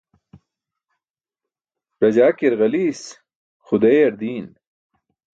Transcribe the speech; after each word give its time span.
Rajaakiyar 2.01 2.53
ġaliis, 2.59 3.03
xudeeyar 3.65 4.13
diin. 4.19 4.47